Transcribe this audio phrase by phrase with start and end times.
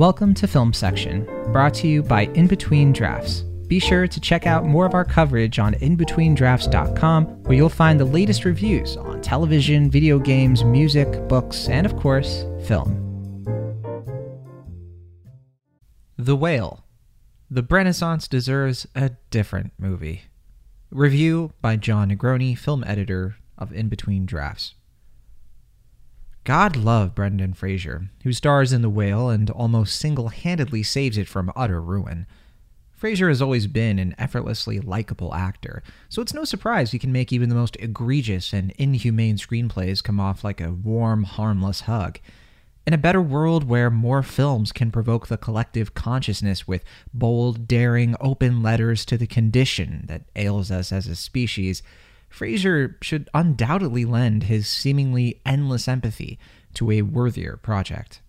[0.00, 3.40] Welcome to Film Section, brought to you by In Between Drafts.
[3.66, 8.06] Be sure to check out more of our coverage on InBetweenDrafts.com, where you'll find the
[8.06, 12.96] latest reviews on television, video games, music, books, and of course, film.
[16.16, 16.82] The Whale.
[17.50, 20.22] The Brenaissance deserves a different movie.
[20.90, 24.76] Review by Jon Negroni, film editor of In Between Drafts.
[26.44, 31.28] God love Brendan Fraser, who stars in The Whale and almost single handedly saves it
[31.28, 32.26] from utter ruin.
[32.92, 37.32] Fraser has always been an effortlessly likable actor, so it's no surprise he can make
[37.32, 42.18] even the most egregious and inhumane screenplays come off like a warm, harmless hug.
[42.86, 48.16] In a better world where more films can provoke the collective consciousness with bold, daring,
[48.20, 51.82] open letters to the condition that ails us as a species,
[52.30, 56.38] Fraser should undoubtedly lend his seemingly endless empathy
[56.74, 58.22] to a worthier project.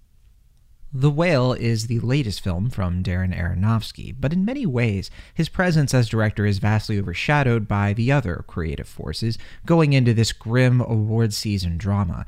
[0.93, 5.93] The Whale is the latest film from Darren Aronofsky, but in many ways, his presence
[5.93, 11.33] as director is vastly overshadowed by the other creative forces going into this grim award
[11.33, 12.25] season drama.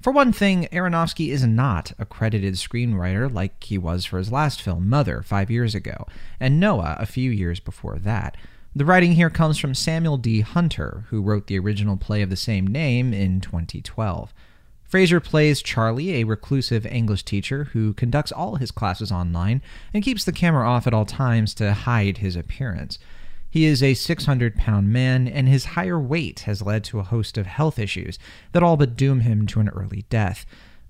[0.00, 4.62] For one thing, Aronofsky is not a credited screenwriter like he was for his last
[4.62, 6.06] film, Mother, five years ago,
[6.40, 8.38] and Noah a few years before that.
[8.76, 10.42] The writing here comes from Samuel D.
[10.42, 14.34] Hunter, who wrote the original play of the same name in 2012.
[14.84, 19.62] Fraser plays Charlie, a reclusive English teacher who conducts all his classes online
[19.94, 22.98] and keeps the camera off at all times to hide his appearance.
[23.48, 27.38] He is a 600 pound man, and his higher weight has led to a host
[27.38, 28.18] of health issues
[28.52, 30.44] that all but doom him to an early death.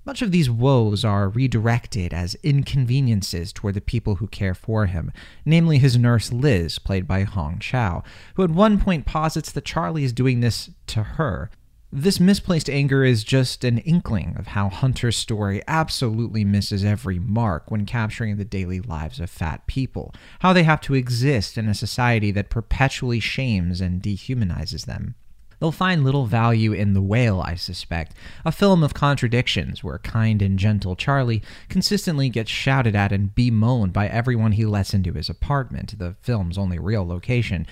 [0.07, 5.11] Much of these woes are redirected as inconveniences toward the people who care for him,
[5.45, 10.05] namely his nurse Liz, played by Hong Chau, who at one point posits that Charlie
[10.05, 11.51] is doing this to her.
[11.93, 17.69] This misplaced anger is just an inkling of how Hunter's story absolutely misses every mark
[17.69, 21.75] when capturing the daily lives of fat people, how they have to exist in a
[21.75, 25.17] society that perpetually shames and dehumanizes them.
[25.59, 30.43] They'll find little value in The Whale, I suspect, a film of contradictions where kind
[30.43, 35.31] and gentle Charlie consistently gets shouted at and bemoaned by everyone he lets into his
[35.31, 37.67] apartment, the film's only real location.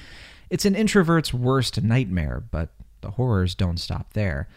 [0.48, 2.70] It's an introvert's worst nightmare, but
[3.02, 4.48] the horrors don't stop there.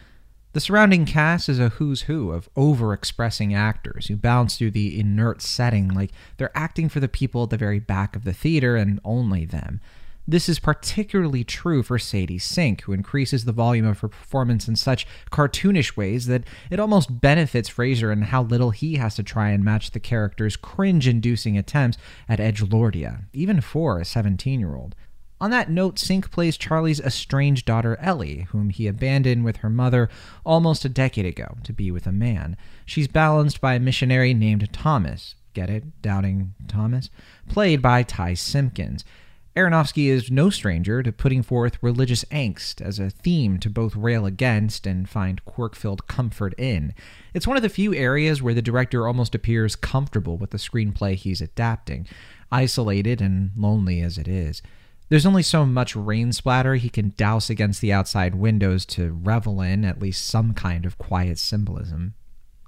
[0.54, 5.42] The surrounding cast is a who's who of over-expressing actors who bounce through the inert
[5.42, 8.98] setting like they're acting for the people at the very back of the theater and
[9.04, 9.80] only them.
[10.30, 14.76] This is particularly true for Sadie Sink, who increases the volume of her performance in
[14.76, 19.48] such cartoonish ways that it almost benefits Fraser in how little he has to try
[19.48, 21.96] and match the character's cringe inducing attempts
[22.28, 24.94] at edgelordia, even for a 17 year old.
[25.40, 30.10] On that note, Sink plays Charlie's estranged daughter Ellie, whom he abandoned with her mother
[30.44, 32.54] almost a decade ago to be with a man.
[32.84, 35.36] She's balanced by a missionary named Thomas.
[35.54, 36.02] Get it?
[36.02, 37.08] Doubting Thomas?
[37.48, 39.06] Played by Ty Simpkins.
[39.58, 44.24] Aronofsky is no stranger to putting forth religious angst as a theme to both rail
[44.24, 46.94] against and find quirk filled comfort in.
[47.34, 51.16] It's one of the few areas where the director almost appears comfortable with the screenplay
[51.16, 52.06] he's adapting,
[52.52, 54.62] isolated and lonely as it is.
[55.08, 59.60] There's only so much rain splatter he can douse against the outside windows to revel
[59.60, 62.14] in at least some kind of quiet symbolism.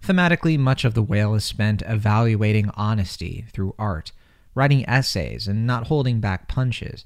[0.02, 4.10] Thematically, much of The Whale is spent evaluating honesty through art
[4.54, 7.04] writing essays and not holding back punches.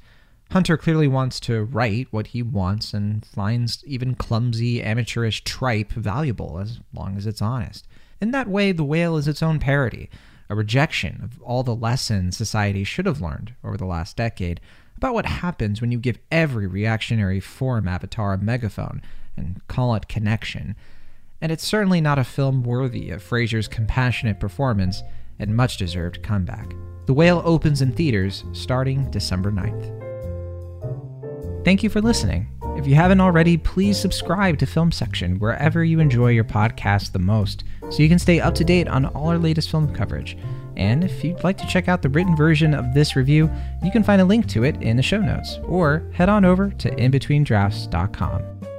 [0.50, 6.59] Hunter clearly wants to write what he wants and finds even clumsy, amateurish tripe valuable
[6.59, 7.87] as long as it's honest.
[8.21, 10.09] In that way, The Whale is its own parody,
[10.49, 14.60] a rejection of all the lessons society should have learned over the last decade
[14.97, 19.03] about what happens when you give every reactionary forum avatar a megaphone
[19.37, 20.77] and call it connection.
[21.41, 25.03] And it's certainly not a film worthy of Fraser's compassionate performance
[25.38, 26.72] and much deserved comeback.
[27.06, 30.04] The Whale opens in theaters starting December 9th.
[31.65, 32.48] Thank you for listening.
[32.76, 37.19] If you haven't already, please subscribe to Film Section wherever you enjoy your podcast the
[37.19, 40.36] most so you can stay up to date on all our latest film coverage.
[40.77, 43.51] And if you'd like to check out the written version of this review,
[43.83, 46.71] you can find a link to it in the show notes or head on over
[46.71, 48.73] to inbetweendrafts.com.